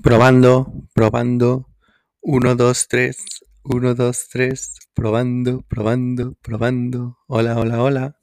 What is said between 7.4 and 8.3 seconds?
hola, hola.